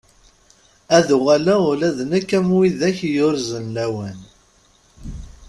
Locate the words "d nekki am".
1.97-2.47